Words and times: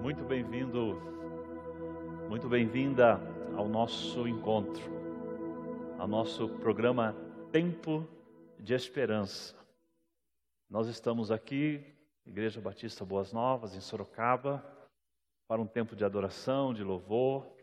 muito 0.00 0.24
bem-vindo, 0.24 0.98
muito 2.26 2.48
bem-vinda 2.48 3.20
ao 3.54 3.68
nosso 3.68 4.26
encontro, 4.26 4.82
ao 5.98 6.08
nosso 6.08 6.48
programa 6.48 7.14
Tempo 7.52 8.08
de 8.58 8.72
Esperança. 8.72 9.54
Nós 10.70 10.88
estamos 10.88 11.30
aqui, 11.30 11.84
Igreja 12.24 12.62
Batista 12.62 13.04
Boas 13.04 13.30
Novas, 13.30 13.76
em 13.76 13.80
Sorocaba, 13.80 14.64
para 15.46 15.60
um 15.60 15.66
tempo 15.66 15.94
de 15.94 16.02
adoração, 16.02 16.72
de 16.72 16.82
louvor 16.82 17.54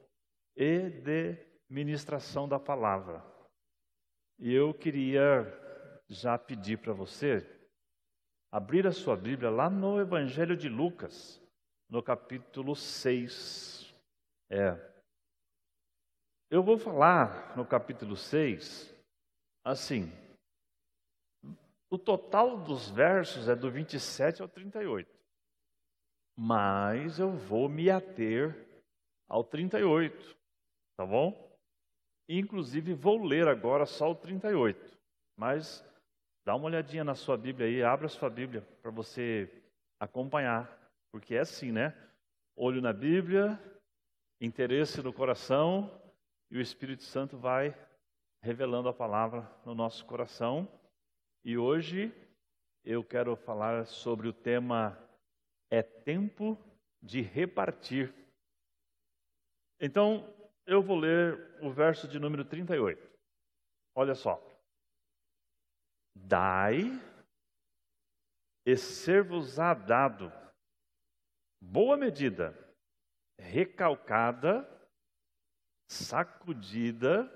e 0.55 0.91
de 0.91 1.35
ministração 1.67 2.47
da 2.47 2.59
palavra. 2.59 3.25
E 4.38 4.54
eu 4.54 4.75
queria 4.75 5.51
já 6.07 6.38
pedir 6.38 6.77
para 6.77 6.93
você 6.93 7.43
abrir 8.51 8.85
a 8.85 8.91
sua 8.91 9.15
Bíblia 9.15 9.49
lá 9.49 9.71
no 9.71 9.99
Evangelho 9.99 10.55
de 10.55 10.69
Lucas 10.69 11.41
no 11.89 12.04
capítulo 12.04 12.75
6. 12.75 13.93
É. 14.49 14.75
Eu 16.49 16.63
vou 16.63 16.77
falar 16.77 17.55
no 17.57 17.66
capítulo 17.66 18.16
6 18.16 18.93
assim. 19.63 20.12
O 21.89 21.98
total 21.98 22.57
dos 22.57 22.89
versos 22.89 23.48
é 23.48 23.55
do 23.55 23.71
27 23.71 24.41
ao 24.41 24.48
38. 24.48 25.09
Mas 26.38 27.20
eu 27.20 27.31
vou 27.31 27.67
me 27.67 27.90
ater 27.90 28.67
ao 29.27 29.43
38, 29.43 30.38
tá 30.95 31.05
bom? 31.05 31.48
Inclusive 32.29 32.93
vou 32.93 33.23
ler 33.23 33.48
agora 33.48 33.85
só 33.85 34.12
o 34.12 34.15
38. 34.15 34.98
Mas 35.35 35.84
dá 36.45 36.55
uma 36.55 36.65
olhadinha 36.65 37.04
na 37.04 37.15
sua 37.15 37.38
Bíblia 37.38 37.67
aí, 37.67 37.84
abra 37.84 38.05
a 38.05 38.09
sua 38.09 38.29
Bíblia 38.29 38.62
para 38.81 38.91
você 38.91 39.49
acompanhar 39.99 40.77
porque 41.11 41.35
é 41.35 41.39
assim, 41.39 41.71
né? 41.71 41.95
Olho 42.55 42.81
na 42.81 42.93
Bíblia, 42.93 43.59
interesse 44.41 45.02
no 45.02 45.13
coração, 45.13 46.01
e 46.49 46.57
o 46.57 46.62
Espírito 46.62 47.04
Santo 47.04 47.37
vai 47.37 47.76
revelando 48.41 48.87
a 48.87 48.93
palavra 48.93 49.49
no 49.65 49.76
nosso 49.76 50.05
coração. 50.05 50.67
E 51.43 51.57
hoje 51.57 52.13
eu 52.84 53.04
quero 53.04 53.35
falar 53.35 53.85
sobre 53.85 54.27
o 54.27 54.34
tema 54.34 54.98
É 55.70 55.82
tempo 55.82 56.57
de 57.01 57.21
repartir. 57.21 58.13
Então, 59.79 60.34
eu 60.65 60.82
vou 60.82 60.98
ler 60.98 61.57
o 61.62 61.70
verso 61.70 62.07
de 62.07 62.20
número 62.20 62.45
38. 62.45 63.05
Olha 63.93 64.16
só. 64.16 64.41
Dai 66.16 66.84
e 68.66 68.75
ser-vos-á 68.75 69.73
dado 69.73 70.31
boa 71.62 71.97
medida, 71.97 72.56
recalcada, 73.40 74.68
sacudida 75.90 77.30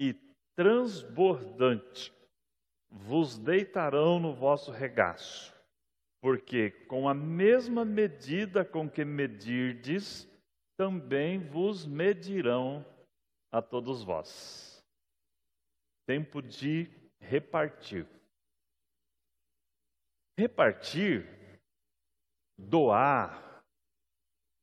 e 0.00 0.14
transbordante, 0.56 2.12
vos 2.90 3.38
deitarão 3.38 4.18
no 4.18 4.34
vosso 4.34 4.70
regaço, 4.70 5.54
porque 6.20 6.70
com 6.86 7.08
a 7.08 7.14
mesma 7.14 7.84
medida 7.84 8.64
com 8.64 8.88
que 8.88 9.04
medirdes, 9.04 10.28
também 10.76 11.38
vos 11.38 11.86
medirão 11.86 12.84
a 13.52 13.60
todos 13.60 14.02
vós. 14.02 14.82
Tempo 16.06 16.40
de 16.40 16.88
repartir. 17.20 18.06
Repartir 20.38 21.39
doar, 22.68 23.64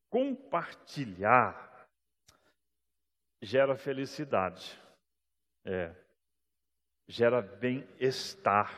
compartilhar, 0.09 1.87
gera 3.41 3.75
felicidade, 3.75 4.79
é, 5.65 5.93
gera 7.07 7.41
bem-estar. 7.41 8.71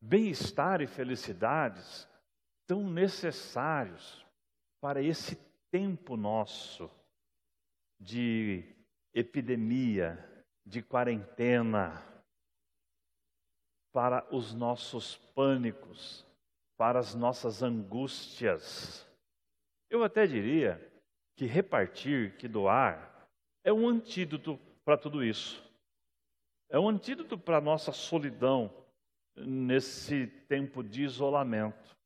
Bem-estar 0.00 0.80
e 0.80 0.86
felicidades 0.86 2.08
tão 2.66 2.88
necessários 2.88 4.24
para 4.80 5.02
esse 5.02 5.34
tempo 5.70 6.16
nosso 6.16 6.88
de 7.98 8.64
epidemia, 9.12 10.44
de 10.64 10.82
quarentena, 10.82 12.04
para 13.92 14.24
os 14.32 14.54
nossos 14.54 15.16
pânicos, 15.34 16.24
para 16.78 17.00
as 17.00 17.14
nossas 17.14 17.60
angústias. 17.62 19.04
Eu 19.90 20.04
até 20.04 20.26
diria 20.26 20.80
que 21.36 21.44
repartir, 21.44 22.36
que 22.36 22.46
doar, 22.46 23.28
é 23.64 23.72
um 23.72 23.88
antídoto 23.88 24.58
para 24.84 24.96
tudo 24.96 25.22
isso. 25.24 25.62
É 26.70 26.78
um 26.78 26.88
antídoto 26.88 27.36
para 27.36 27.58
a 27.58 27.60
nossa 27.60 27.92
solidão 27.92 28.72
nesse 29.36 30.28
tempo 30.48 30.82
de 30.82 31.02
isolamento. 31.02 31.96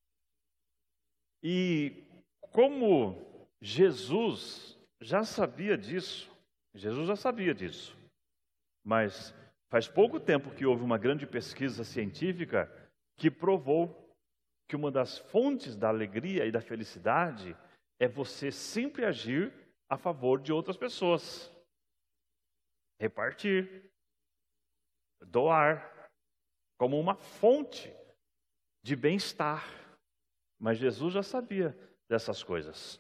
E 1.43 2.05
como 2.41 3.49
Jesus 3.61 4.79
já 5.01 5.23
sabia 5.23 5.77
disso, 5.77 6.31
Jesus 6.75 7.09
já 7.09 7.17
sabia 7.17 7.55
disso, 7.55 7.97
mas 8.83 9.35
faz 9.69 9.87
pouco 9.87 10.19
tempo 10.19 10.55
que 10.55 10.65
houve 10.65 10.83
uma 10.83 10.97
grande 10.97 11.27
pesquisa 11.27 11.85
científica 11.85 12.71
que 13.17 13.31
provou 13.31 14.02
que 14.73 14.77
uma 14.77 14.91
das 14.91 15.19
fontes 15.19 15.77
da 15.77 15.91
alegria 15.91 16.47
e 16.47 16.51
da 16.51 16.63
felicidade 16.63 17.55
é 18.01 18.09
você 18.09 18.51
sempre 18.51 19.05
agir 19.05 19.53
a 19.87 19.99
favor 19.99 20.41
de 20.41 20.51
outras 20.51 20.79
pessoas. 20.79 21.53
Repartir, 22.99 23.93
doar, 25.27 26.11
como 26.79 26.99
uma 26.99 27.15
fonte 27.15 27.95
de 28.83 28.97
bem-estar. 28.97 29.63
Mas 30.59 30.79
Jesus 30.79 31.13
já 31.13 31.23
sabia 31.23 31.77
dessas 32.09 32.43
coisas. 32.43 32.99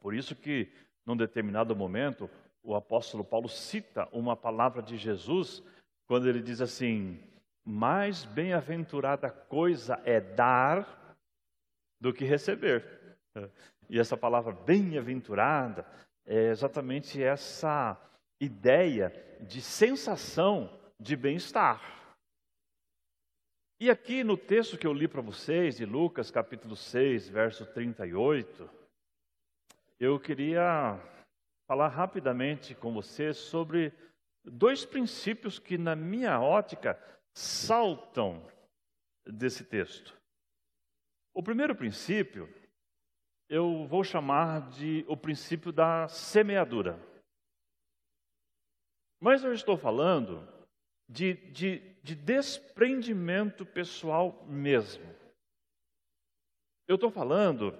Por 0.00 0.12
isso 0.12 0.34
que, 0.34 0.72
num 1.06 1.16
determinado 1.16 1.76
momento, 1.76 2.28
o 2.64 2.74
apóstolo 2.74 3.22
Paulo 3.22 3.48
cita 3.48 4.08
uma 4.10 4.36
palavra 4.36 4.82
de 4.82 4.96
Jesus 4.96 5.62
quando 6.08 6.28
ele 6.28 6.42
diz 6.42 6.60
assim: 6.60 7.22
mais 7.64 8.24
bem-aventurada 8.24 9.30
coisa 9.30 10.00
é 10.04 10.20
dar 10.20 11.16
do 12.00 12.12
que 12.12 12.24
receber. 12.24 12.84
E 13.88 13.98
essa 13.98 14.16
palavra 14.16 14.52
bem-aventurada 14.52 15.86
é 16.26 16.48
exatamente 16.48 17.22
essa 17.22 18.00
ideia 18.40 19.12
de 19.40 19.60
sensação 19.60 20.78
de 20.98 21.16
bem-estar. 21.16 22.00
E 23.80 23.90
aqui 23.90 24.22
no 24.22 24.36
texto 24.36 24.76
que 24.76 24.86
eu 24.86 24.92
li 24.92 25.08
para 25.08 25.22
vocês, 25.22 25.76
de 25.76 25.86
Lucas 25.86 26.30
capítulo 26.30 26.76
6, 26.76 27.28
verso 27.28 27.64
38, 27.66 28.68
eu 29.98 30.20
queria 30.20 31.00
falar 31.66 31.88
rapidamente 31.88 32.74
com 32.74 32.92
vocês 32.92 33.36
sobre 33.36 33.92
dois 34.44 34.84
princípios 34.84 35.58
que, 35.58 35.78
na 35.78 35.96
minha 35.96 36.40
ótica, 36.40 36.98
saltam 37.34 38.46
desse 39.26 39.64
texto. 39.64 40.18
O 41.34 41.42
primeiro 41.42 41.74
princípio 41.74 42.48
eu 43.48 43.84
vou 43.86 44.04
chamar 44.04 44.70
de 44.70 45.04
o 45.08 45.16
princípio 45.16 45.72
da 45.72 46.06
semeadura. 46.06 46.98
Mas 49.20 49.42
eu 49.42 49.52
estou 49.52 49.76
falando 49.76 50.48
de, 51.08 51.34
de, 51.50 51.78
de 52.00 52.14
desprendimento 52.14 53.66
pessoal 53.66 54.46
mesmo. 54.46 55.04
Eu 56.86 56.94
estou 56.94 57.10
falando 57.10 57.76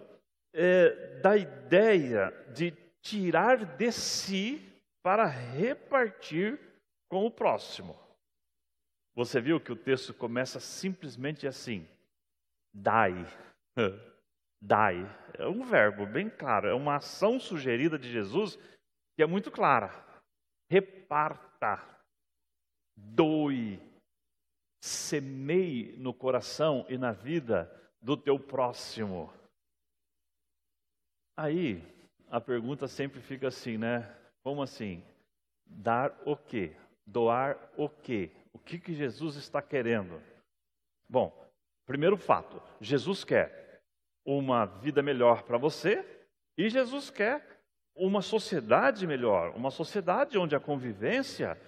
é, 0.53 1.21
da 1.21 1.37
ideia 1.37 2.31
de 2.53 2.73
tirar 3.01 3.77
de 3.77 3.93
si 3.93 4.61
para 5.03 5.25
repartir 5.25 6.59
com 7.09 7.25
o 7.25 7.31
próximo. 7.31 7.99
Você 9.15 9.41
viu 9.41 9.61
que 9.61 9.73
o 9.73 9.77
texto 9.77 10.15
começa 10.15 10.61
simplesmente 10.61 11.47
assim: 11.47 11.87
dai. 12.73 13.15
Dai. 14.63 14.99
É 15.39 15.47
um 15.47 15.65
verbo 15.65 16.05
bem 16.05 16.29
claro, 16.29 16.69
é 16.69 16.75
uma 16.75 16.97
ação 16.97 17.41
sugerida 17.41 17.99
de 17.99 18.11
Jesus 18.13 18.59
que 19.17 19.23
é 19.23 19.27
muito 19.27 19.51
clara. 19.51 19.91
Reparta, 20.71 21.83
doe, 22.95 23.81
semeie 24.83 25.97
no 25.97 26.13
coração 26.13 26.85
e 26.89 26.99
na 26.99 27.13
vida 27.13 27.71
do 28.01 28.17
teu 28.17 28.39
próximo. 28.39 29.33
Aí, 31.37 31.83
a 32.29 32.41
pergunta 32.41 32.87
sempre 32.87 33.21
fica 33.21 33.49
assim, 33.49 33.79
né? 33.79 34.15
Como 34.43 34.63
assim? 34.63 35.03
Dar 35.67 36.15
o 36.27 36.37
quê? 36.37 36.77
Doar 37.07 37.59
o 37.77 37.89
quê? 37.89 38.31
Que, 38.65 38.79
que 38.79 38.95
Jesus 38.95 39.37
está 39.37 39.61
querendo? 39.61 40.23
Bom, 41.09 41.33
primeiro 41.87 42.17
fato: 42.17 42.63
Jesus 42.81 43.25
quer 43.25 43.83
uma 44.25 44.65
vida 44.65 45.03
melhor 45.03 45.43
para 45.43 45.59
você 45.59 46.05
e 46.57 46.69
Jesus 46.69 47.11
quer 47.11 47.61
uma 47.95 48.23
sociedade 48.23 49.07
melhor, 49.07 49.55
uma 49.57 49.71
sociedade 49.71 50.39
onde 50.39 50.55
a 50.55 50.61
convivência 50.61 51.61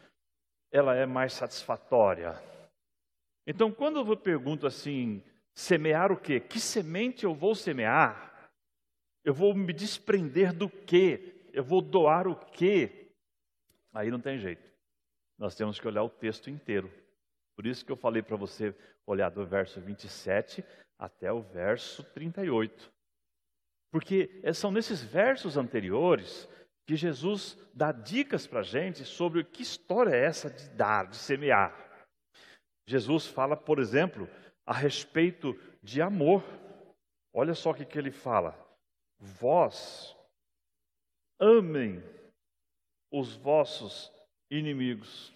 ela 0.70 0.94
é 0.94 1.04
mais 1.04 1.32
satisfatória. 1.32 2.40
Então, 3.46 3.70
quando 3.72 3.98
eu 3.98 4.16
pergunto 4.16 4.66
assim, 4.66 5.22
semear 5.52 6.10
o 6.10 6.16
quê? 6.16 6.40
Que 6.40 6.60
semente 6.60 7.24
eu 7.24 7.34
vou 7.34 7.54
semear? 7.54 8.50
Eu 9.24 9.34
vou 9.34 9.54
me 9.54 9.72
desprender 9.72 10.52
do 10.52 10.70
quê? 10.70 11.48
Eu 11.52 11.62
vou 11.62 11.82
doar 11.82 12.26
o 12.26 12.34
quê? 12.34 13.10
Aí 13.92 14.10
não 14.10 14.20
tem 14.20 14.38
jeito. 14.38 14.71
Nós 15.42 15.56
temos 15.56 15.80
que 15.80 15.88
olhar 15.88 16.04
o 16.04 16.08
texto 16.08 16.48
inteiro. 16.48 16.88
Por 17.56 17.66
isso 17.66 17.84
que 17.84 17.90
eu 17.90 17.96
falei 17.96 18.22
para 18.22 18.36
você 18.36 18.72
olhar 19.04 19.28
do 19.28 19.44
verso 19.44 19.80
27 19.80 20.64
até 20.96 21.32
o 21.32 21.42
verso 21.42 22.04
38. 22.14 22.92
Porque 23.90 24.40
são 24.54 24.70
nesses 24.70 25.02
versos 25.02 25.56
anteriores 25.56 26.48
que 26.86 26.94
Jesus 26.94 27.58
dá 27.74 27.90
dicas 27.90 28.46
para 28.46 28.60
a 28.60 28.62
gente 28.62 29.04
sobre 29.04 29.42
que 29.42 29.64
história 29.64 30.14
é 30.14 30.26
essa 30.26 30.48
de 30.48 30.68
dar, 30.76 31.08
de 31.08 31.16
semear. 31.16 31.74
Jesus 32.86 33.26
fala, 33.26 33.56
por 33.56 33.80
exemplo, 33.80 34.28
a 34.64 34.72
respeito 34.72 35.58
de 35.82 36.00
amor. 36.00 36.44
Olha 37.34 37.56
só 37.56 37.72
o 37.72 37.74
que, 37.74 37.84
que 37.84 37.98
ele 37.98 38.12
fala. 38.12 38.56
Vós 39.18 40.16
amem 41.40 42.00
os 43.10 43.34
vossos 43.34 44.08
inimigos. 44.56 45.34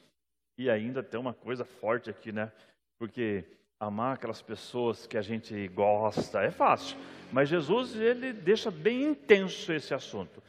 E 0.59 0.71
ainda 0.71 1.03
tem 1.03 1.19
uma 1.19 1.35
coisa 1.35 1.65
forte 1.65 2.09
aqui, 2.11 2.33
né? 2.33 2.53
Porque 2.99 3.45
amar 3.79 4.15
aquelas 4.15 4.41
pessoas 4.41 5.07
que 5.07 5.19
a 5.19 5.23
gente 5.23 5.69
gosta 5.69 6.43
é 6.43 6.51
fácil. 6.51 6.97
Mas 7.33 7.49
Jesus, 7.49 7.95
ele 7.97 8.33
deixa 8.33 8.71
bem 8.71 9.03
intenso 9.03 9.73
esse 9.73 9.93
assunto. 9.93 10.43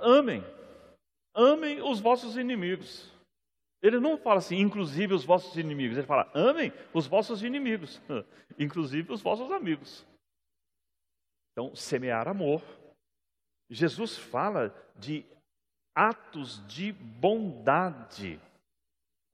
Amem, 0.00 0.44
amem 1.34 1.80
os 1.82 2.00
vossos 2.00 2.36
inimigos. 2.36 3.10
Ele 3.82 3.98
não 3.98 4.16
fala 4.16 4.38
assim, 4.38 4.58
inclusive 4.58 5.12
os 5.12 5.24
vossos 5.24 5.56
inimigos. 5.56 5.96
Ele 5.96 6.06
fala, 6.06 6.30
amem 6.34 6.72
os 6.94 7.06
vossos 7.06 7.42
inimigos, 7.42 8.00
inclusive 8.58 9.12
os 9.12 9.20
vossos 9.20 9.50
amigos. 9.50 10.06
Então, 11.52 11.74
semear 11.74 12.28
amor. 12.28 12.62
Jesus 13.68 14.16
fala 14.16 14.72
de 14.96 15.24
atos 15.94 16.66
de 16.66 16.92
bondade. 16.92 18.40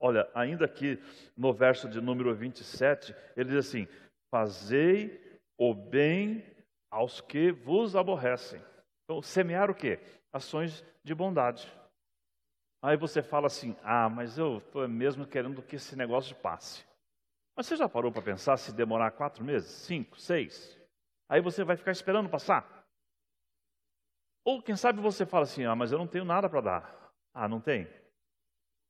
Olha, 0.00 0.30
ainda 0.34 0.64
aqui 0.64 1.02
no 1.36 1.52
verso 1.52 1.88
de 1.88 2.00
número 2.00 2.34
27, 2.34 3.14
ele 3.36 3.50
diz 3.50 3.66
assim: 3.66 3.88
Fazei 4.30 5.40
o 5.58 5.74
bem 5.74 6.44
aos 6.90 7.20
que 7.20 7.50
vos 7.50 7.96
aborrecem. 7.96 8.62
Então, 9.04 9.20
semear 9.20 9.70
o 9.70 9.74
quê? 9.74 9.98
Ações 10.32 10.84
de 11.02 11.14
bondade. 11.14 11.70
Aí 12.82 12.96
você 12.96 13.22
fala 13.22 13.48
assim: 13.48 13.76
Ah, 13.82 14.08
mas 14.08 14.38
eu 14.38 14.58
estou 14.58 14.86
mesmo 14.88 15.26
querendo 15.26 15.62
que 15.62 15.76
esse 15.76 15.96
negócio 15.96 16.36
passe. 16.36 16.84
Mas 17.56 17.66
você 17.66 17.76
já 17.76 17.88
parou 17.88 18.12
para 18.12 18.22
pensar 18.22 18.56
se 18.56 18.72
demorar 18.72 19.10
quatro 19.10 19.44
meses, 19.44 19.68
cinco, 19.68 20.18
seis? 20.20 20.78
Aí 21.28 21.40
você 21.40 21.64
vai 21.64 21.76
ficar 21.76 21.90
esperando 21.90 22.28
passar? 22.28 22.77
Ou 24.48 24.62
quem 24.62 24.76
sabe 24.76 24.98
você 24.98 25.26
fala 25.26 25.44
assim: 25.44 25.66
Ah, 25.66 25.76
mas 25.76 25.92
eu 25.92 25.98
não 25.98 26.06
tenho 26.06 26.24
nada 26.24 26.48
para 26.48 26.62
dar. 26.62 27.12
Ah, 27.34 27.46
não 27.46 27.60
tem? 27.60 27.86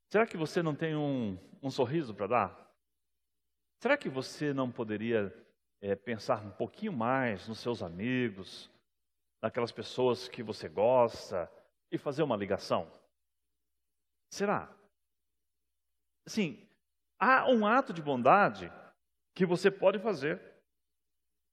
Será 0.08 0.24
que 0.24 0.36
você 0.36 0.62
não 0.62 0.72
tem 0.72 0.94
um, 0.94 1.36
um 1.60 1.68
sorriso 1.68 2.14
para 2.14 2.28
dar? 2.28 2.72
Será 3.82 3.96
que 3.96 4.08
você 4.08 4.54
não 4.54 4.70
poderia 4.70 5.34
é, 5.80 5.96
pensar 5.96 6.46
um 6.46 6.52
pouquinho 6.52 6.92
mais 6.92 7.48
nos 7.48 7.58
seus 7.58 7.82
amigos, 7.82 8.70
naquelas 9.42 9.72
pessoas 9.72 10.28
que 10.28 10.44
você 10.44 10.68
gosta 10.68 11.50
e 11.90 11.98
fazer 11.98 12.22
uma 12.22 12.36
ligação? 12.36 12.88
Será? 14.30 14.72
Sim, 16.24 16.64
há 17.18 17.50
um 17.50 17.66
ato 17.66 17.92
de 17.92 18.00
bondade 18.00 18.72
que 19.34 19.44
você 19.44 19.72
pode 19.72 19.98
fazer. 19.98 20.40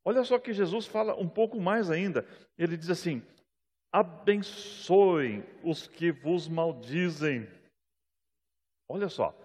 Olha 0.06 0.24
só 0.24 0.38
que 0.38 0.54
Jesus 0.54 0.86
fala 0.86 1.16
um 1.16 1.28
pouco 1.28 1.60
mais 1.60 1.90
ainda. 1.90 2.24
Ele 2.56 2.78
diz 2.78 2.92
assim: 2.92 3.26
abençoem 4.00 5.44
os 5.64 5.88
que 5.88 6.12
vos 6.12 6.48
maldizem 6.48 7.48
Olha 8.88 9.10
só, 9.10 9.36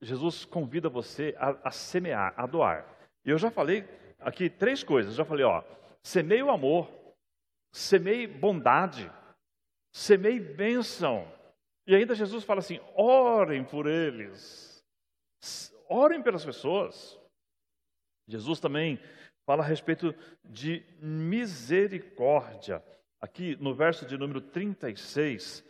Jesus 0.00 0.44
convida 0.44 0.88
você 0.88 1.34
a, 1.38 1.68
a 1.68 1.70
semear, 1.70 2.34
a 2.36 2.46
doar. 2.46 2.86
E 3.24 3.30
eu 3.30 3.38
já 3.38 3.50
falei 3.50 3.84
aqui 4.18 4.50
três 4.50 4.82
coisas. 4.82 5.14
Já 5.14 5.24
falei, 5.24 5.44
ó, 5.44 5.62
semeie 6.02 6.42
o 6.42 6.50
amor, 6.50 6.90
semeie 7.72 8.26
bondade, 8.26 9.10
semeie 9.94 10.40
bênção. 10.40 11.26
E 11.86 11.94
ainda 11.94 12.14
Jesus 12.14 12.44
fala 12.44 12.58
assim: 12.58 12.80
orem 12.94 13.64
por 13.64 13.86
eles, 13.86 14.84
orem 15.88 16.22
pelas 16.22 16.44
pessoas. 16.44 17.18
Jesus 18.28 18.58
também 18.60 19.00
fala 19.46 19.62
a 19.62 19.66
respeito 19.66 20.12
de 20.44 20.84
misericórdia. 21.00 22.82
Aqui 23.22 23.56
no 23.60 23.72
verso 23.72 24.04
de 24.04 24.18
número 24.18 24.40
36, 24.40 25.64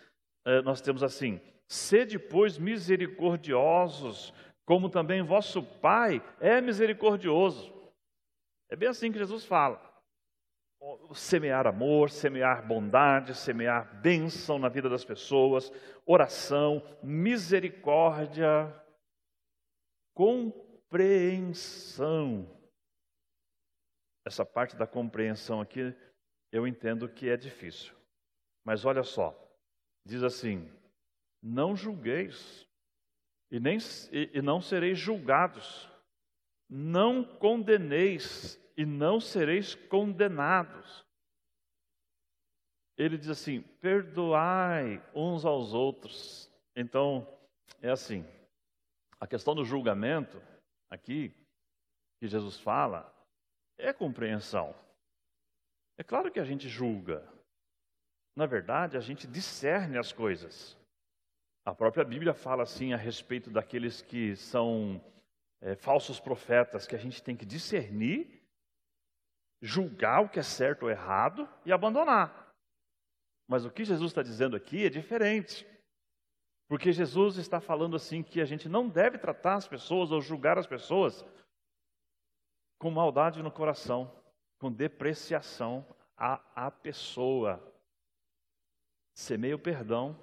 eh, 0.47 0.63
nós 0.63 0.81
temos 0.81 1.03
assim: 1.03 1.39
Sede, 1.69 2.19
pois, 2.19 2.57
misericordiosos, 2.57 4.33
como 4.65 4.89
também 4.89 5.23
vosso 5.23 5.63
Pai 5.63 6.23
é 6.41 6.63
misericordioso. 6.63 7.71
É 8.71 8.77
bem 8.77 8.89
assim 8.89 9.13
que 9.13 9.19
Jesus 9.19 9.45
fala. 9.45 9.93
Semear 11.15 11.67
amor, 11.67 12.09
semear 12.09 12.67
bondade, 12.67 13.35
semear 13.35 14.01
bênção 14.01 14.59
na 14.59 14.71
vida 14.71 14.89
das 14.89 15.05
pessoas, 15.05 15.71
oração, 16.07 16.83
misericórdia, 17.03 18.75
compreensão. 20.15 22.49
Essa 24.25 24.45
parte 24.45 24.75
da 24.75 24.87
compreensão 24.87 25.61
aqui 25.61 25.95
eu 26.53 26.67
entendo 26.67 27.09
que 27.09 27.29
é 27.29 27.37
difícil. 27.37 27.95
Mas 28.63 28.85
olha 28.85 29.03
só, 29.03 29.35
diz 30.07 30.23
assim: 30.23 30.71
não 31.43 31.75
julgueis, 31.75 32.69
e, 33.51 33.59
nem, 33.59 33.79
e, 34.13 34.31
e 34.35 34.43
não 34.43 34.61
sereis 34.61 34.99
julgados, 34.99 35.89
não 36.69 37.25
condeneis, 37.25 38.61
e 38.77 38.87
não 38.87 39.19
sereis 39.19 39.75
condenados. 39.75 41.05
Ele 42.97 43.19
diz 43.19 43.31
assim: 43.31 43.63
perdoai 43.81 45.03
uns 45.15 45.45
aos 45.45 45.75
outros. 45.75 46.53
Então, 46.77 47.27
é 47.81 47.91
assim: 47.91 48.25
a 49.19 49.27
questão 49.27 49.55
do 49.55 49.65
julgamento, 49.65 50.41
aqui, 50.91 51.35
que 52.21 52.29
Jesus 52.29 52.61
fala, 52.61 53.13
é 53.77 53.93
compreensão. 53.93 54.75
É 55.99 56.03
claro 56.03 56.31
que 56.31 56.41
a 56.41 56.45
gente 56.45 56.69
julga. 56.69 57.27
Na 58.35 58.47
verdade, 58.47 58.97
a 58.97 59.01
gente 59.01 59.27
discerne 59.27 59.99
as 59.99 60.13
coisas. 60.13 60.77
A 61.65 61.75
própria 61.75 62.05
Bíblia 62.05 62.35
fala 62.35 62.63
assim 62.63 62.93
a 62.93 62.97
respeito 62.97 63.51
daqueles 63.51 64.03
que 64.03 64.35
são 64.35 65.01
é, 65.61 65.77
falsos 65.77 66.19
profetas, 66.19 66.87
que 66.87 66.97
a 66.97 66.99
gente 66.99 67.23
tem 67.23 67.37
que 67.37 67.47
discernir, 67.47 68.43
julgar 69.61 70.25
o 70.25 70.29
que 70.29 70.41
é 70.41 70.43
certo 70.43 70.85
ou 70.85 70.91
errado 70.91 71.49
e 71.65 71.73
abandonar. 71.73 72.53
Mas 73.47 73.65
o 73.65 73.71
que 73.71 73.85
Jesus 73.85 74.11
está 74.11 74.23
dizendo 74.23 74.57
aqui 74.57 74.87
é 74.87 74.91
diferente. 74.91 75.67
Porque 76.69 76.91
Jesus 76.91 77.37
está 77.37 77.61
falando 77.61 77.95
assim 77.95 78.23
que 78.23 78.41
a 78.41 78.45
gente 78.45 78.69
não 78.69 78.89
deve 78.89 79.19
tratar 79.19 79.57
as 79.57 79.69
pessoas 79.69 80.11
ou 80.11 80.21
julgar 80.21 80.59
as 80.59 80.67
pessoas 80.67 81.25
com 82.81 82.91
maldade 82.91 83.43
no 83.43 83.53
coração, 83.53 84.11
com 84.63 84.71
depreciação 84.71 85.85
à, 86.17 86.41
à 86.55 86.71
pessoa. 86.71 87.61
Semeia 89.13 89.57
o 89.57 89.59
perdão 89.59 90.17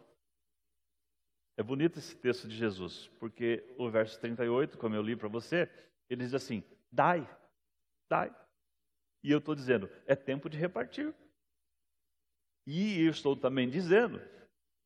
é 1.57 1.61
bonito 1.61 1.99
esse 1.99 2.15
texto 2.15 2.47
de 2.47 2.55
Jesus, 2.55 3.09
porque 3.19 3.75
o 3.77 3.89
verso 3.89 4.17
38, 4.17 4.77
como 4.77 4.95
eu 4.95 5.01
li 5.01 5.13
para 5.13 5.27
você, 5.27 5.69
ele 6.09 6.23
diz 6.23 6.33
assim: 6.33 6.63
dai, 6.89 7.29
dai. 8.09 8.33
E 9.21 9.29
eu 9.29 9.39
estou 9.39 9.53
dizendo, 9.53 9.89
é 10.07 10.15
tempo 10.15 10.49
de 10.49 10.57
repartir. 10.57 11.13
E 12.65 13.03
eu 13.03 13.11
estou 13.11 13.35
também 13.35 13.69
dizendo 13.69 14.21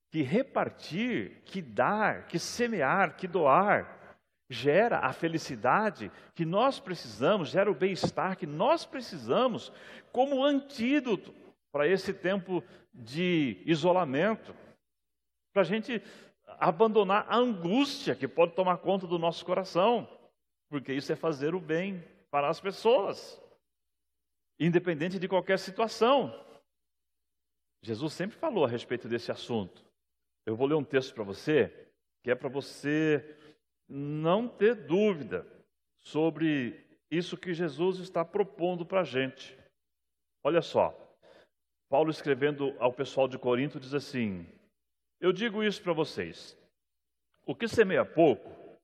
que 0.10 0.24
repartir, 0.24 1.44
que 1.44 1.62
dar, 1.62 2.26
que 2.26 2.40
semear, 2.40 3.18
que 3.18 3.28
doar, 3.28 4.00
gera 4.50 5.00
a 5.00 5.14
felicidade 5.14 6.12
que 6.36 6.46
nós 6.46 6.80
precisamos, 6.80 7.50
gera 7.50 7.72
o 7.72 7.76
bem-estar 7.76 8.38
que 8.38 8.46
nós 8.46 8.86
precisamos 8.86 9.72
como 10.12 10.44
antídoto 10.44 11.34
para 11.72 11.88
esse 11.88 12.14
tempo 12.14 12.64
de 12.94 13.62
isolamento. 13.66 14.56
Para 15.54 15.64
a 15.64 15.66
gente 15.66 16.02
abandonar 16.60 17.26
a 17.28 17.38
angústia 17.38 18.16
que 18.16 18.28
pode 18.28 18.54
tomar 18.54 18.78
conta 18.78 19.08
do 19.08 19.18
nosso 19.18 19.44
coração, 19.46 20.08
porque 20.70 20.94
isso 20.94 21.12
é 21.12 21.16
fazer 21.16 21.56
o 21.56 21.60
bem 21.60 22.04
para 22.30 22.50
as 22.50 22.60
pessoas. 22.60 23.42
independente 24.60 25.20
de 25.20 25.28
qualquer 25.28 25.60
situação. 25.60 26.34
Jesus 27.82 28.14
sempre 28.14 28.38
falou 28.38 28.64
a 28.64 28.68
respeito 28.68 29.10
desse 29.10 29.32
assunto. 29.32 29.84
Eu 30.46 30.56
vou 30.56 30.68
ler 30.68 30.76
um 30.76 30.84
texto 30.84 31.14
para 31.14 31.24
você, 31.24 31.90
que 32.24 32.32
é 32.32 32.36
para 32.36 32.50
você 32.50 33.38
não 33.96 34.48
ter 34.48 34.74
dúvida 34.74 35.46
sobre 36.00 36.84
isso 37.12 37.38
que 37.38 37.54
Jesus 37.54 38.00
está 38.00 38.26
propondo 38.26 38.84
para 38.84 39.02
a 39.02 39.04
gente. 39.04 39.56
Olha 40.44 40.64
só, 40.64 40.98
Paulo 41.88 42.10
escrevendo 42.10 42.76
ao 42.80 42.92
pessoal 42.92 43.28
de 43.28 43.38
Corinto 43.38 43.80
diz 43.80 43.94
assim: 43.94 44.48
Eu 45.20 45.32
digo 45.32 45.64
isso 45.64 45.80
para 45.84 45.94
vocês. 45.94 46.58
O 47.46 47.54
que 47.54 47.68
semeia 47.68 48.04
pouco, 48.04 48.80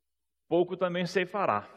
pouco 0.48 0.78
também 0.78 1.08
ceifará. 1.08 1.68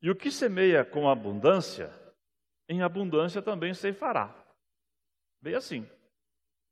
E 0.00 0.08
o 0.08 0.16
que 0.16 0.30
semeia 0.30 0.82
com 0.82 1.10
abundância, 1.10 1.92
em 2.70 2.80
abundância 2.80 3.42
também 3.42 3.74
ceifará. 3.74 4.34
Bem 5.42 5.54
assim. 5.54 5.86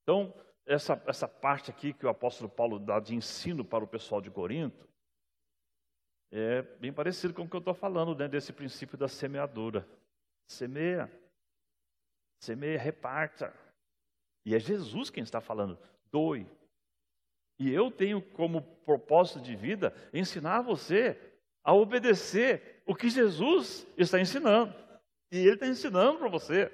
Então, 0.02 0.32
essa, 0.64 1.02
essa 1.06 1.28
parte 1.28 1.70
aqui 1.70 1.92
que 1.92 2.06
o 2.06 2.08
apóstolo 2.08 2.48
Paulo 2.48 2.78
dá 2.78 3.00
de 3.00 3.14
ensino 3.14 3.62
para 3.62 3.84
o 3.84 3.88
pessoal 3.88 4.22
de 4.22 4.30
Corinto, 4.30 4.93
é 6.36 6.62
bem 6.62 6.92
parecido 6.92 7.32
com 7.32 7.42
o 7.42 7.48
que 7.48 7.54
eu 7.54 7.60
estou 7.60 7.74
falando 7.74 8.12
né, 8.16 8.26
desse 8.26 8.52
princípio 8.52 8.98
da 8.98 9.06
semeadura. 9.06 9.88
Semeia, 10.48 11.08
semeia, 12.40 12.76
reparta. 12.76 13.54
E 14.44 14.52
é 14.52 14.58
Jesus 14.58 15.10
quem 15.10 15.22
está 15.22 15.40
falando, 15.40 15.78
doe. 16.10 16.44
E 17.56 17.72
eu 17.72 17.88
tenho 17.88 18.20
como 18.20 18.62
propósito 18.84 19.40
de 19.40 19.54
vida 19.54 19.94
ensinar 20.12 20.62
você 20.62 21.16
a 21.62 21.72
obedecer 21.72 22.82
o 22.84 22.96
que 22.96 23.08
Jesus 23.08 23.86
está 23.96 24.20
ensinando. 24.20 24.74
E 25.30 25.38
Ele 25.38 25.54
está 25.54 25.68
ensinando 25.68 26.18
para 26.18 26.28
você. 26.28 26.68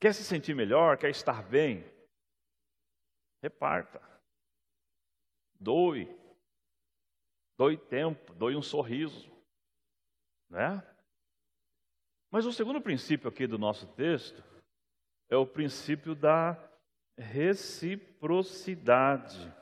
Quer 0.00 0.14
se 0.14 0.24
sentir 0.24 0.54
melhor? 0.54 0.96
Quer 0.96 1.10
estar 1.10 1.42
bem? 1.42 1.84
Reparta. 3.42 4.00
Doe. 5.60 6.08
Doe 7.58 7.76
tempo, 7.76 8.32
doe 8.34 8.54
um 8.54 8.62
sorriso. 8.62 9.28
Né? 10.48 10.80
Mas 12.30 12.46
o 12.46 12.52
segundo 12.52 12.80
princípio 12.80 13.28
aqui 13.28 13.48
do 13.48 13.58
nosso 13.58 13.88
texto 13.94 14.44
é 15.28 15.36
o 15.36 15.44
princípio 15.44 16.14
da 16.14 16.56
reciprocidade. 17.18 19.52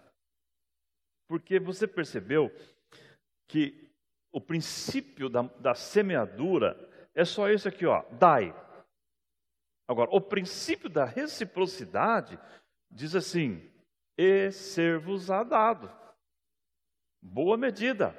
Porque 1.26 1.58
você 1.58 1.88
percebeu 1.88 2.54
que 3.48 3.90
o 4.30 4.40
princípio 4.40 5.28
da, 5.30 5.42
da 5.42 5.74
semeadura 5.74 6.76
é 7.14 7.24
só 7.24 7.48
esse 7.48 7.66
aqui, 7.66 7.86
ó, 7.86 8.02
dai. 8.12 8.54
Agora, 9.88 10.10
o 10.12 10.20
princípio 10.20 10.90
da 10.90 11.06
reciprocidade 11.06 12.38
diz 12.90 13.14
assim: 13.14 13.72
e 14.18 14.52
ser-vos-á 14.52 15.42
dado. 15.42 16.05
Boa 17.28 17.56
medida, 17.56 18.16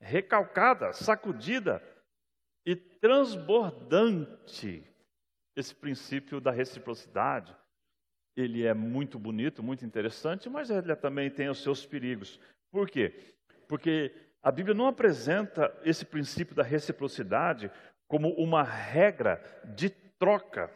recalcada, 0.00 0.92
sacudida 0.92 1.80
e 2.66 2.74
transbordante. 2.74 4.82
Esse 5.56 5.72
princípio 5.72 6.40
da 6.40 6.50
reciprocidade, 6.50 7.56
ele 8.36 8.66
é 8.66 8.74
muito 8.74 9.20
bonito, 9.20 9.62
muito 9.62 9.84
interessante, 9.84 10.50
mas 10.50 10.68
ele 10.68 10.96
também 10.96 11.30
tem 11.30 11.48
os 11.48 11.62
seus 11.62 11.86
perigos. 11.86 12.40
Por 12.72 12.90
quê? 12.90 13.14
Porque 13.68 14.12
a 14.42 14.50
Bíblia 14.50 14.74
não 14.74 14.88
apresenta 14.88 15.72
esse 15.84 16.04
princípio 16.04 16.56
da 16.56 16.64
reciprocidade 16.64 17.70
como 18.08 18.30
uma 18.30 18.64
regra 18.64 19.40
de 19.76 19.90
troca. 20.18 20.72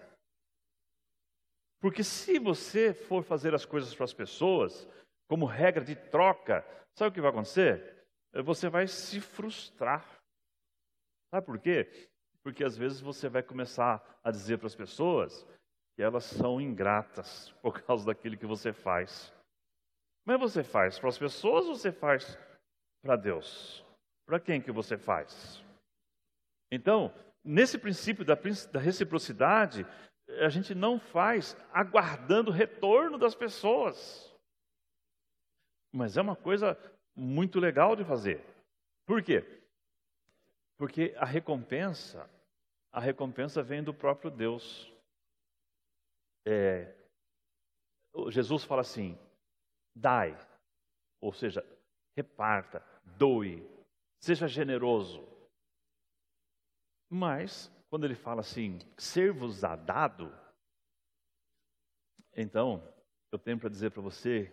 Porque 1.81 2.05
se 2.05 2.39
você 2.39 2.95
for 2.95 3.25
fazer 3.25 3.53
as 3.53 3.65
coisas 3.65 3.93
para 3.95 4.05
as 4.05 4.15
pessoas 4.15 4.89
como 5.29 5.45
regra 5.45 5.85
de 5.85 5.95
troca, 5.95 6.65
sabe 6.97 7.11
o 7.11 7.13
que 7.13 7.21
vai 7.21 7.31
acontecer? 7.31 8.07
Você 8.33 8.69
vai 8.69 8.87
se 8.87 9.21
frustrar. 9.21 10.05
Sabe 11.31 11.47
por 11.47 11.59
quê? 11.59 12.09
Porque 12.43 12.65
às 12.65 12.77
vezes 12.77 13.01
você 13.01 13.29
vai 13.29 13.43
começar 13.43 14.03
a 14.25 14.31
dizer 14.31 14.59
para 14.59 14.67
as 14.67 14.75
pessoas 14.75 15.47
que 15.95 16.03
elas 16.03 16.25
são 16.25 16.61
ingratas 16.61 17.51
por 17.61 17.83
causa 17.83 18.07
daquilo 18.07 18.37
que 18.37 18.47
você 18.47 18.73
faz. 18.73 19.33
Mas 20.25 20.41
você 20.41 20.63
faz 20.63 20.99
para 20.99 21.09
as 21.09 21.19
pessoas 21.19 21.67
ou 21.67 21.75
você 21.75 21.93
faz 21.93 22.39
para 23.03 23.17
Deus? 23.17 23.85
Para 24.27 24.41
quem 24.41 24.61
que 24.61 24.73
você 24.73 24.97
faz? 24.97 25.65
Então, 26.71 27.13
nesse 27.43 27.79
princípio 27.79 28.25
da, 28.25 28.35
da 28.71 28.79
reciprocidade, 28.79 29.87
a 30.41 30.49
gente 30.51 30.75
não 30.75 30.99
faz 30.99 31.57
aguardando 31.73 32.51
o 32.51 32.55
retorno 32.55 33.19
das 33.19 33.35
pessoas. 33.35 34.35
Mas 35.99 36.17
é 36.17 36.23
uma 36.23 36.37
coisa 36.37 36.79
muito 37.17 37.59
legal 37.59 37.97
de 37.97 38.05
fazer. 38.05 38.41
Por 39.05 39.21
quê? 39.21 39.43
Porque 40.77 41.13
a 41.17 41.25
recompensa, 41.25 42.31
a 42.93 43.01
recompensa 43.01 43.65
vem 43.65 43.83
do 43.83 43.93
próprio 43.93 44.31
Deus. 44.31 44.95
É, 46.47 46.95
Jesus 48.29 48.63
fala 48.63 48.83
assim: 48.83 49.19
dai, 49.93 50.39
ou 51.21 51.33
seja, 51.33 51.67
reparta, 52.17 52.81
doe, 53.05 53.69
seja 54.21 54.47
generoso. 54.47 55.27
Mas 57.11 57.69
quando 57.91 58.05
ele 58.05 58.15
fala 58.15 58.43
assim, 58.43 58.79
ser-vos-á 58.97 59.75
dado, 59.75 60.33
então, 62.37 62.87
eu 63.33 63.39
tenho 63.39 63.59
para 63.59 63.69
dizer 63.69 63.91
para 63.91 64.01
você 64.01 64.53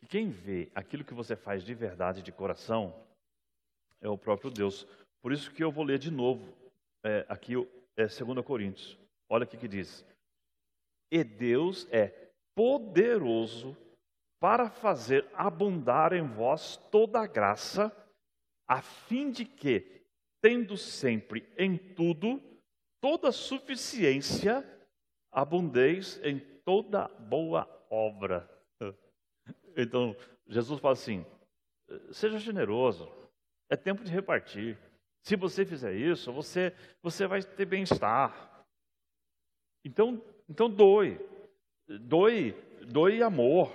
que 0.00 0.06
quem 0.06 0.30
vê 0.30 0.70
aquilo 0.74 1.04
que 1.04 1.14
você 1.14 1.36
faz 1.36 1.62
de 1.62 1.74
verdade, 1.74 2.22
de 2.22 2.32
coração, 2.32 2.94
é 4.00 4.08
o 4.08 4.18
próprio 4.18 4.50
Deus. 4.50 4.86
Por 5.20 5.32
isso 5.32 5.52
que 5.52 5.62
eu 5.62 5.70
vou 5.70 5.84
ler 5.84 5.98
de 5.98 6.10
novo 6.10 6.52
é, 7.04 7.24
aqui 7.28 7.54
é 7.96 8.06
2 8.06 8.44
Coríntios. 8.44 8.98
Olha 9.28 9.44
o 9.44 9.46
que 9.46 9.68
diz. 9.68 10.04
E 11.10 11.22
Deus 11.22 11.86
é 11.90 12.08
poderoso 12.54 13.76
para 14.40 14.70
fazer 14.70 15.28
abundar 15.34 16.12
em 16.12 16.26
vós 16.26 16.76
toda 16.90 17.20
a 17.20 17.26
graça, 17.26 17.94
a 18.66 18.80
fim 18.80 19.30
de 19.30 19.44
que, 19.44 20.02
tendo 20.40 20.76
sempre 20.76 21.46
em 21.58 21.76
tudo 21.76 22.40
toda 23.00 23.32
suficiência, 23.32 24.64
abundeis 25.32 26.20
em 26.22 26.38
toda 26.64 27.08
boa 27.08 27.68
obra. 27.90 28.48
Então, 29.76 30.16
Jesus 30.46 30.80
fala 30.80 30.92
assim: 30.92 31.24
seja 32.12 32.38
generoso, 32.38 33.10
é 33.68 33.76
tempo 33.76 34.04
de 34.04 34.10
repartir. 34.10 34.78
Se 35.22 35.36
você 35.36 35.64
fizer 35.64 35.94
isso, 35.94 36.32
você, 36.32 36.74
você 37.02 37.26
vai 37.26 37.42
ter 37.42 37.64
bem-estar. 37.64 38.64
Então, 39.84 40.22
então 40.48 40.68
doe, 40.68 41.18
doe, 41.86 42.52
doe 42.86 43.22
amor, 43.22 43.72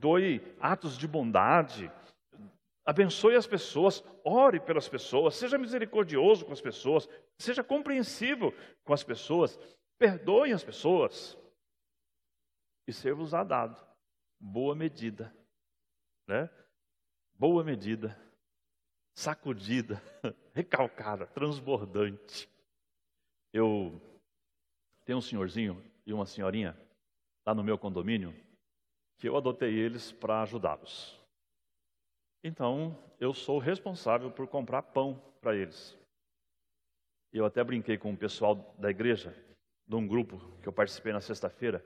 doe 0.00 0.42
atos 0.60 0.98
de 0.98 1.06
bondade, 1.06 1.90
Abençoe 2.88 3.36
as 3.36 3.46
pessoas, 3.46 4.02
ore 4.24 4.58
pelas 4.58 4.88
pessoas, 4.88 5.34
seja 5.34 5.58
misericordioso 5.58 6.46
com 6.46 6.54
as 6.54 6.60
pessoas, 6.62 7.06
seja 7.38 7.62
compreensivo 7.62 8.50
com 8.82 8.94
as 8.94 9.04
pessoas, 9.04 9.60
perdoe 9.98 10.54
as 10.54 10.64
pessoas. 10.64 11.36
E 12.86 12.92
ser-vos-á 12.94 13.44
dado 13.44 13.87
boa 14.40 14.74
medida, 14.74 15.34
né? 16.26 16.50
Boa 17.34 17.62
medida, 17.62 18.16
sacudida, 19.14 20.02
recalcada, 20.54 21.26
transbordante. 21.26 22.48
Eu 23.52 24.00
tenho 25.04 25.18
um 25.18 25.22
senhorzinho 25.22 25.82
e 26.06 26.12
uma 26.12 26.26
senhorinha 26.26 26.78
lá 27.46 27.54
no 27.54 27.64
meu 27.64 27.78
condomínio 27.78 28.34
que 29.18 29.28
eu 29.28 29.36
adotei 29.36 29.74
eles 29.74 30.12
para 30.12 30.42
ajudá-los. 30.42 31.18
Então, 32.42 32.96
eu 33.18 33.34
sou 33.34 33.58
responsável 33.58 34.30
por 34.30 34.46
comprar 34.46 34.82
pão 34.82 35.20
para 35.40 35.56
eles. 35.56 35.98
Eu 37.32 37.44
até 37.44 37.62
brinquei 37.64 37.98
com 37.98 38.12
o 38.12 38.16
pessoal 38.16 38.54
da 38.78 38.90
igreja, 38.90 39.34
de 39.86 39.96
um 39.96 40.06
grupo 40.06 40.38
que 40.62 40.68
eu 40.68 40.72
participei 40.72 41.12
na 41.12 41.20
sexta-feira, 41.20 41.84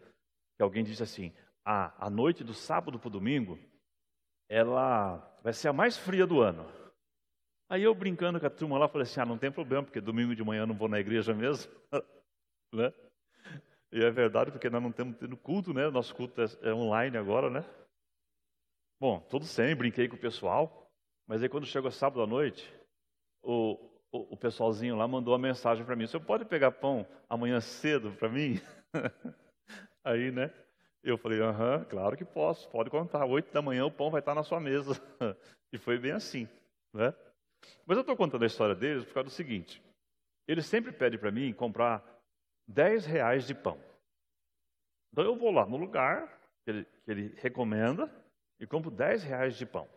que 0.57 0.63
alguém 0.63 0.85
disse 0.85 1.03
assim: 1.03 1.33
ah, 1.65 1.95
a 1.99 2.11
noite 2.11 2.43
do 2.43 2.55
sábado 2.55 2.99
para 2.99 3.09
o 3.09 3.11
domingo, 3.11 3.59
ela 4.49 5.17
vai 5.43 5.53
ser 5.53 5.69
a 5.69 5.73
mais 5.73 5.97
fria 5.97 6.27
do 6.27 6.41
ano. 6.41 6.67
Aí 7.69 7.83
eu 7.83 7.95
brincando 7.95 8.39
com 8.39 8.47
a 8.47 8.51
turma 8.51 8.79
lá, 8.79 8.89
falei 8.89 9.05
assim: 9.05 9.21
ah, 9.21 9.27
não 9.27 9.39
tem 9.39 9.51
problema, 9.51 9.85
porque 9.85 10.01
domingo 10.01 10.35
de 10.35 10.45
manhã 10.45 10.63
eu 10.63 10.67
não 10.67 10.75
vou 10.75 10.89
na 10.89 11.01
igreja 11.01 11.33
mesmo. 11.33 11.73
né? 12.73 12.93
E 13.91 14.03
é 14.03 14.11
verdade, 14.11 14.51
porque 14.51 14.71
nós 14.71 14.83
não 14.83 14.91
estamos 14.91 15.17
tendo 15.17 15.37
culto, 15.37 15.73
né? 15.73 15.89
Nosso 15.91 16.15
culto 16.15 16.41
é, 16.41 16.47
é 16.69 16.75
online 16.75 17.17
agora, 17.17 17.49
né? 17.51 17.65
Bom, 19.01 19.21
tudo 19.21 19.45
sem, 19.45 19.75
brinquei 19.75 20.09
com 20.09 20.17
o 20.17 20.21
pessoal, 20.21 20.91
mas 21.27 21.43
aí 21.43 21.49
quando 21.49 21.67
chegou 21.67 21.91
sábado 21.91 22.23
à 22.23 22.27
noite, 22.27 22.73
o, 23.43 23.73
o, 24.13 24.35
o 24.35 24.37
pessoalzinho 24.37 24.97
lá 24.97 25.09
mandou 25.09 25.33
uma 25.33 25.41
mensagem 25.41 25.85
para 25.85 25.97
mim: 25.97 26.07
"Você 26.07 26.21
pode 26.21 26.45
pegar 26.45 26.73
pão 26.73 27.07
amanhã 27.29 27.61
cedo 27.61 28.13
para 28.13 28.29
mim?" 28.29 28.61
Aí, 30.05 30.31
né? 30.31 30.53
Eu 31.03 31.19
falei: 31.19 31.41
"Aham, 31.41 31.85
claro 31.85 32.17
que 32.17 32.25
posso. 32.25 32.69
Pode 32.71 32.91
contar. 32.91 33.25
Oito 33.27 33.53
da 33.53 33.61
manhã 33.61 33.85
o 33.85 33.91
pão 33.91 34.11
vai 34.11 34.21
estar 34.21 34.35
na 34.35 34.43
sua 34.43 34.61
mesa." 34.61 34.93
E 35.75 35.79
foi 35.79 35.99
bem 35.99 36.13
assim, 36.13 36.47
né? 36.93 37.15
Mas 37.87 37.97
eu 37.97 38.03
estou 38.03 38.15
contando 38.15 38.43
a 38.43 38.47
história 38.47 38.75
deles 38.75 39.07
por 39.07 39.15
causa 39.15 39.31
do 39.31 39.33
seguinte: 39.33 39.83
eles 40.47 40.67
sempre 40.67 40.93
pedem 40.93 41.19
para 41.19 41.31
mim 41.31 41.53
comprar 41.55 42.05
10 42.69 43.07
reais 43.07 43.47
de 43.47 43.55
pão. 43.55 43.83
Então 45.13 45.25
eu 45.25 45.37
vou 45.37 45.51
lá 45.51 45.67
no 45.67 45.77
lugar 45.77 46.29
que 46.65 46.71
ele, 46.71 46.85
que 46.85 47.11
ele 47.11 47.35
recomenda 47.37 48.11
e 48.61 48.67
compro 48.67 48.91
10 48.91 49.23
reais 49.25 49.57
de 49.57 49.67
pão. 49.67 49.89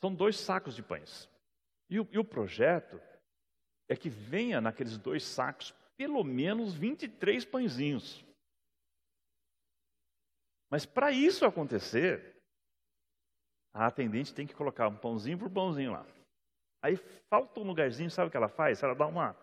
São 0.00 0.14
dois 0.14 0.38
sacos 0.38 0.74
de 0.74 0.82
pães. 0.82 1.28
E 1.88 2.00
o, 2.00 2.08
e 2.10 2.18
o 2.18 2.24
projeto 2.24 3.00
é 3.88 3.96
que 3.96 4.08
venha 4.08 4.60
naqueles 4.60 4.96
dois 4.96 5.24
sacos 5.24 5.74
pelo 5.96 6.24
menos 6.24 6.74
23 6.74 7.44
pãezinhos. 7.44 8.24
Mas 10.70 10.86
para 10.86 11.10
isso 11.10 11.44
acontecer, 11.44 12.36
a 13.74 13.86
atendente 13.86 14.34
tem 14.34 14.46
que 14.46 14.54
colocar 14.54 14.88
um 14.88 14.96
pãozinho 14.96 15.38
por 15.38 15.50
pãozinho 15.50 15.92
lá. 15.92 16.06
Aí 16.82 16.96
falta 17.28 17.60
um 17.60 17.64
lugarzinho, 17.64 18.10
sabe 18.10 18.28
o 18.28 18.30
que 18.30 18.36
ela 18.36 18.48
faz? 18.48 18.82
Ela 18.82 18.94
dá 18.94 19.06
uma, 19.06 19.36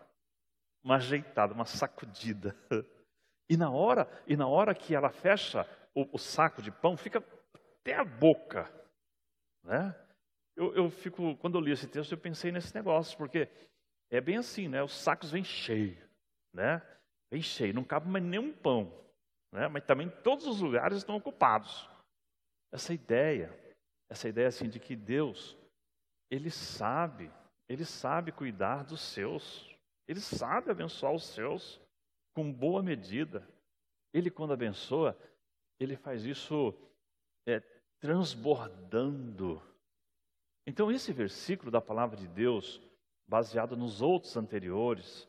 uma 0.82 0.96
ajeitada, 0.96 1.54
uma 1.54 1.66
sacudida. 1.66 2.56
E 3.50 3.56
na 3.56 3.70
hora, 3.70 4.06
e 4.26 4.36
na 4.36 4.46
hora 4.46 4.74
que 4.74 4.94
ela 4.94 5.08
fecha 5.08 5.66
o, 5.94 6.06
o 6.12 6.18
saco 6.18 6.60
de 6.60 6.70
pão, 6.70 6.98
fica 6.98 7.24
até 7.54 7.94
a 7.94 8.04
boca. 8.04 8.70
Né? 9.64 9.94
Eu, 10.54 10.74
eu 10.74 10.90
fico, 10.90 11.34
quando 11.38 11.56
eu 11.56 11.62
li 11.62 11.72
esse 11.72 11.88
texto, 11.88 12.12
eu 12.12 12.18
pensei 12.18 12.52
nesse 12.52 12.74
negócio, 12.74 13.16
porque 13.16 13.48
é 14.10 14.20
bem 14.20 14.36
assim, 14.36 14.68
né? 14.68 14.82
Os 14.82 14.92
sacos 14.92 15.30
vêm 15.30 15.42
cheios, 15.42 15.98
né? 16.52 16.82
Vem 17.30 17.40
cheio, 17.40 17.72
não 17.72 17.84
cabe 17.84 18.06
mais 18.06 18.22
nenhum 18.22 18.52
pão, 18.52 18.92
né? 19.52 19.68
Mas 19.68 19.84
também 19.84 20.08
todos 20.22 20.46
os 20.46 20.60
lugares 20.60 20.98
estão 20.98 21.16
ocupados. 21.16 21.88
Essa 22.72 22.92
ideia, 22.92 23.56
essa 24.10 24.28
ideia 24.28 24.48
assim 24.48 24.68
de 24.68 24.78
que 24.78 24.94
Deus 24.94 25.56
ele 26.30 26.50
sabe, 26.50 27.30
ele 27.68 27.84
sabe 27.84 28.32
cuidar 28.32 28.84
dos 28.84 29.00
seus, 29.00 29.66
ele 30.06 30.20
sabe 30.20 30.70
abençoar 30.70 31.12
os 31.12 31.26
seus 31.26 31.80
com 32.34 32.52
boa 32.52 32.82
medida. 32.82 33.46
Ele, 34.12 34.30
quando 34.30 34.52
abençoa, 34.52 35.18
ele 35.78 35.96
faz 35.96 36.24
isso 36.24 36.74
é, 37.46 37.60
transbordando. 38.00 39.62
Então, 40.66 40.90
esse 40.90 41.12
versículo 41.12 41.70
da 41.70 41.80
palavra 41.80 42.16
de 42.16 42.28
Deus, 42.28 42.80
baseado 43.26 43.76
nos 43.76 44.02
outros 44.02 44.36
anteriores, 44.36 45.28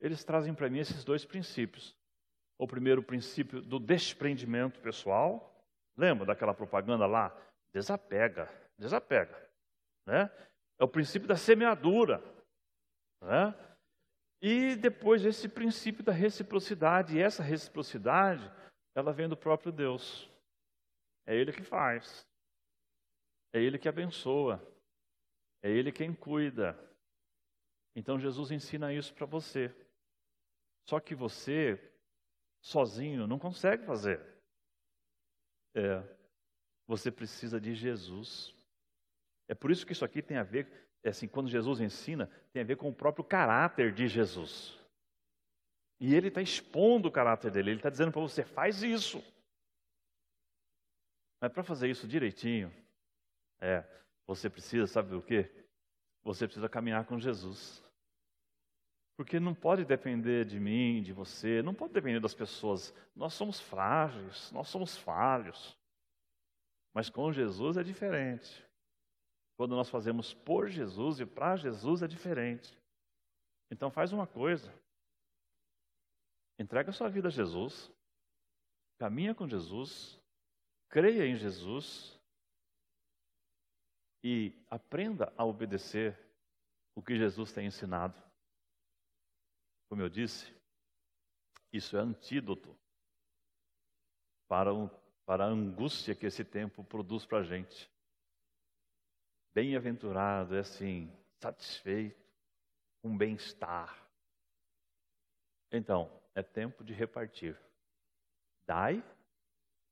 eles 0.00 0.24
trazem 0.24 0.54
para 0.54 0.70
mim 0.70 0.78
esses 0.78 1.04
dois 1.04 1.24
princípios. 1.24 1.96
O 2.60 2.66
primeiro 2.66 3.02
princípio 3.02 3.62
do 3.62 3.78
desprendimento 3.78 4.80
pessoal. 4.80 5.50
Lembra 5.96 6.26
daquela 6.26 6.52
propaganda 6.52 7.06
lá? 7.06 7.34
Desapega, 7.72 8.50
desapega. 8.78 9.34
Né? 10.04 10.30
É 10.78 10.84
o 10.84 10.88
princípio 10.88 11.26
da 11.26 11.36
semeadura. 11.36 12.22
Né? 13.22 13.54
E 14.42 14.76
depois 14.76 15.24
esse 15.24 15.48
princípio 15.48 16.04
da 16.04 16.12
reciprocidade. 16.12 17.16
E 17.16 17.22
essa 17.22 17.42
reciprocidade, 17.42 18.44
ela 18.94 19.10
vem 19.10 19.26
do 19.26 19.38
próprio 19.38 19.72
Deus. 19.72 20.30
É 21.26 21.34
Ele 21.34 21.54
que 21.54 21.62
faz. 21.62 22.28
É 23.54 23.58
Ele 23.58 23.78
que 23.78 23.88
abençoa. 23.88 24.62
É 25.62 25.70
Ele 25.70 25.90
quem 25.90 26.14
cuida. 26.14 26.78
Então 27.96 28.20
Jesus 28.20 28.50
ensina 28.50 28.92
isso 28.92 29.14
para 29.14 29.24
você. 29.24 29.74
Só 30.86 31.00
que 31.00 31.14
você, 31.14 31.89
sozinho, 32.60 33.26
não 33.26 33.38
consegue 33.38 33.84
fazer. 33.84 34.20
É, 35.74 36.02
você 36.86 37.10
precisa 37.10 37.60
de 37.60 37.74
Jesus. 37.74 38.54
É 39.48 39.54
por 39.54 39.70
isso 39.70 39.86
que 39.86 39.92
isso 39.92 40.04
aqui 40.04 40.22
tem 40.22 40.36
a 40.36 40.42
ver, 40.42 40.68
é 41.02 41.10
assim, 41.10 41.26
quando 41.26 41.48
Jesus 41.48 41.80
ensina, 41.80 42.26
tem 42.52 42.62
a 42.62 42.64
ver 42.64 42.76
com 42.76 42.88
o 42.88 42.94
próprio 42.94 43.24
caráter 43.24 43.92
de 43.92 44.06
Jesus. 44.08 44.78
E 45.98 46.14
ele 46.14 46.28
está 46.28 46.40
expondo 46.40 47.08
o 47.08 47.12
caráter 47.12 47.50
dele, 47.50 47.70
ele 47.70 47.78
está 47.78 47.90
dizendo 47.90 48.12
para 48.12 48.20
você, 48.20 48.44
faz 48.44 48.82
isso. 48.82 49.22
Mas 51.40 51.52
para 51.52 51.62
fazer 51.62 51.88
isso 51.88 52.06
direitinho, 52.06 52.72
é, 53.60 53.84
você 54.26 54.48
precisa, 54.48 54.86
sabe 54.86 55.14
o 55.14 55.22
quê? 55.22 55.50
Você 56.22 56.46
precisa 56.46 56.68
caminhar 56.68 57.04
com 57.06 57.18
Jesus. 57.18 57.82
Porque 59.20 59.38
não 59.38 59.54
pode 59.54 59.84
depender 59.84 60.46
de 60.46 60.58
mim, 60.58 61.02
de 61.02 61.12
você, 61.12 61.60
não 61.60 61.74
pode 61.74 61.92
depender 61.92 62.20
das 62.20 62.32
pessoas. 62.32 62.90
Nós 63.14 63.34
somos 63.34 63.60
frágeis, 63.60 64.50
nós 64.50 64.68
somos 64.68 64.96
falhos. 64.96 65.76
Mas 66.94 67.10
com 67.10 67.30
Jesus 67.30 67.76
é 67.76 67.82
diferente. 67.82 68.66
Quando 69.58 69.76
nós 69.76 69.90
fazemos 69.90 70.32
por 70.32 70.70
Jesus 70.70 71.20
e 71.20 71.26
para 71.26 71.54
Jesus 71.54 72.02
é 72.02 72.08
diferente. 72.08 72.74
Então 73.70 73.90
faz 73.90 74.10
uma 74.10 74.26
coisa. 74.26 74.72
Entrega 76.58 76.90
sua 76.90 77.10
vida 77.10 77.28
a 77.28 77.30
Jesus. 77.30 77.92
Caminha 78.98 79.34
com 79.34 79.46
Jesus. 79.46 80.18
Creia 80.88 81.26
em 81.26 81.36
Jesus. 81.36 82.18
E 84.24 84.54
aprenda 84.70 85.30
a 85.36 85.44
obedecer 85.44 86.18
o 86.94 87.02
que 87.02 87.18
Jesus 87.18 87.52
tem 87.52 87.66
ensinado. 87.66 88.29
Como 89.90 90.02
eu 90.02 90.08
disse, 90.08 90.54
isso 91.72 91.96
é 91.96 92.00
antídoto 92.00 92.78
para, 94.46 94.72
um, 94.72 94.88
para 95.26 95.44
a 95.44 95.48
angústia 95.48 96.14
que 96.14 96.26
esse 96.26 96.44
tempo 96.44 96.84
produz 96.84 97.26
para 97.26 97.38
a 97.38 97.42
gente. 97.42 97.90
Bem-aventurado 99.52 100.54
é 100.54 100.60
assim, 100.60 101.12
satisfeito, 101.40 102.24
com 103.02 103.18
bem-estar. 103.18 104.08
Então, 105.72 106.08
é 106.36 106.42
tempo 106.44 106.84
de 106.84 106.92
repartir. 106.92 107.60
Dai 108.64 109.02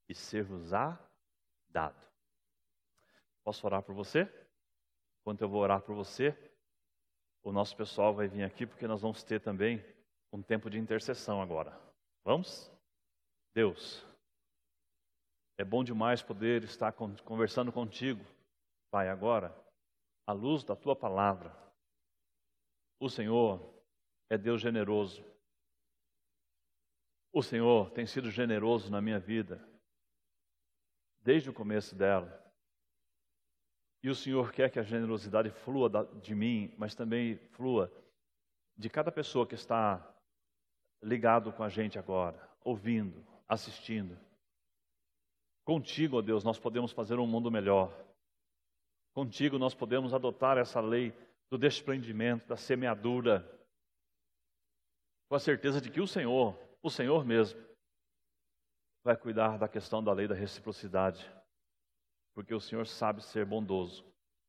e 0.07 0.15
ser-vos-á 0.15 0.97
dado. 1.67 2.07
Posso 3.43 3.65
orar 3.67 3.83
por 3.83 3.93
você? 3.93 4.21
Enquanto 5.19 5.41
eu 5.41 5.49
vou 5.49 5.59
orar 5.61 5.81
por 5.81 5.93
você, 5.93 6.31
o 7.43 7.51
nosso 7.51 7.75
pessoal 7.75 8.13
vai 8.13 8.27
vir 8.27 8.43
aqui 8.43 8.65
porque 8.65 8.87
nós 8.87 9.01
vamos 9.01 9.23
ter 9.23 9.39
também 9.39 9.83
um 10.31 10.41
tempo 10.41 10.69
de 10.69 10.77
intercessão 10.77 11.41
agora. 11.41 11.79
Vamos? 12.23 12.71
Deus, 13.53 14.05
é 15.57 15.63
bom 15.63 15.83
demais 15.83 16.21
poder 16.21 16.63
estar 16.63 16.91
conversando 16.91 17.71
contigo 17.71 18.23
Pai, 18.91 19.07
agora, 19.07 19.55
à 20.25 20.31
luz 20.31 20.63
da 20.63 20.75
tua 20.75 20.95
palavra, 20.95 21.55
o 22.99 23.07
Senhor 23.07 23.61
é 24.29 24.37
Deus 24.37 24.59
generoso. 24.59 25.23
O 27.31 27.43
Senhor 27.43 27.91
tem 27.91 28.07
sido 28.07 28.31
generoso 28.31 28.89
na 28.89 28.99
minha 28.99 29.19
vida, 29.19 29.63
desde 31.21 31.51
o 31.51 31.53
começo 31.53 31.95
dela. 31.95 32.48
E 34.01 34.09
o 34.09 34.15
Senhor 34.15 34.51
quer 34.51 34.69
que 34.69 34.79
a 34.79 34.83
generosidade 34.83 35.49
flua 35.49 35.89
de 36.21 36.33
mim, 36.33 36.73
mas 36.77 36.95
também 36.95 37.37
flua 37.51 37.91
de 38.77 38.89
cada 38.89 39.11
pessoa 39.11 39.45
que 39.45 39.55
está 39.55 40.05
ligado 41.03 41.51
com 41.51 41.63
a 41.63 41.69
gente 41.69 41.99
agora, 41.99 42.49
ouvindo, 42.63 43.25
assistindo. 43.47 44.17
Contigo, 45.65 46.17
ó 46.17 46.21
Deus, 46.21 46.43
nós 46.43 46.57
podemos 46.57 46.91
fazer 46.91 47.19
um 47.19 47.27
mundo 47.27 47.51
melhor. 47.51 47.93
Contigo 49.13 49.59
nós 49.59 49.75
podemos 49.75 50.13
adotar 50.13 50.57
essa 50.57 50.79
lei 50.79 51.13
do 51.49 51.57
desprendimento, 51.57 52.47
da 52.47 52.55
semeadura, 52.55 53.45
com 55.27 55.35
a 55.35 55.39
certeza 55.39 55.81
de 55.81 55.89
que 55.91 55.99
o 55.99 56.07
Senhor, 56.07 56.57
o 56.81 56.89
Senhor 56.89 57.25
mesmo, 57.25 57.59
vai 59.03 59.17
cuidar 59.17 59.57
da 59.57 59.67
questão 59.67 60.03
da 60.03 60.13
lei 60.13 60.27
da 60.27 60.35
reciprocidade, 60.35 61.29
porque 62.39 62.55
o 62.55 62.61
Senhor 62.61 62.87
sabe 62.87 63.21
ser 63.21 63.43
bondoso, 63.43 64.01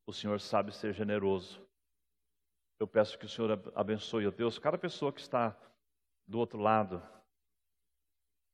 o 0.07 0.13
Senhor 0.13 0.39
sabe 0.39 0.73
ser 0.73 0.93
generoso. 0.93 1.61
Eu 2.79 2.87
peço 2.87 3.19
que 3.19 3.25
o 3.25 3.29
Senhor 3.29 3.61
abençoe, 3.75 4.25
ó 4.25 4.31
Deus, 4.31 4.57
cada 4.57 4.77
pessoa 4.77 5.11
que 5.11 5.19
está 5.19 5.53
do 6.25 6.39
outro 6.39 6.57
lado, 6.57 7.03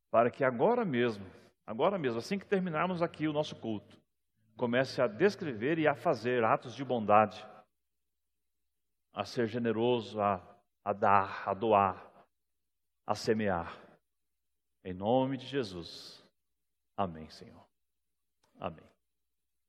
para 0.09 0.31
que 0.31 0.43
agora 0.43 0.83
mesmo, 0.83 1.23
agora 1.67 1.99
mesmo, 1.99 2.17
assim 2.17 2.39
que 2.39 2.47
terminarmos 2.47 3.03
aqui 3.03 3.27
o 3.27 3.31
nosso 3.31 3.55
culto, 3.55 4.01
comece 4.57 5.03
a 5.03 5.07
descrever 5.07 5.77
e 5.77 5.87
a 5.87 5.93
fazer 5.93 6.43
atos 6.43 6.73
de 6.73 6.83
bondade, 6.83 7.45
a 9.13 9.23
ser 9.23 9.45
generoso, 9.45 10.19
a, 10.19 10.41
a 10.83 10.93
dar, 10.93 11.47
a 11.47 11.53
doar, 11.53 12.11
a 13.05 13.13
semear. 13.13 13.79
Em 14.83 14.95
nome 14.95 15.37
de 15.37 15.45
Jesus. 15.45 16.25
Amém, 16.97 17.29
Senhor. 17.29 17.63
Amém. 18.59 18.96